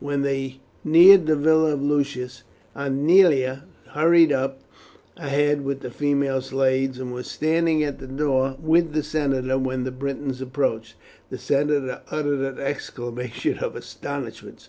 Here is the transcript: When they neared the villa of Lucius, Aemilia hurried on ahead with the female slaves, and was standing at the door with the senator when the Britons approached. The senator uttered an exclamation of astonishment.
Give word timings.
When 0.00 0.22
they 0.22 0.58
neared 0.82 1.26
the 1.28 1.36
villa 1.36 1.70
of 1.74 1.80
Lucius, 1.80 2.42
Aemilia 2.74 3.62
hurried 3.90 4.32
on 4.32 4.54
ahead 5.16 5.64
with 5.64 5.82
the 5.82 5.90
female 5.92 6.40
slaves, 6.40 6.98
and 6.98 7.12
was 7.14 7.30
standing 7.30 7.84
at 7.84 8.00
the 8.00 8.08
door 8.08 8.56
with 8.60 8.92
the 8.92 9.04
senator 9.04 9.56
when 9.56 9.84
the 9.84 9.92
Britons 9.92 10.40
approached. 10.40 10.96
The 11.30 11.38
senator 11.38 12.00
uttered 12.10 12.40
an 12.40 12.58
exclamation 12.58 13.60
of 13.60 13.76
astonishment. 13.76 14.68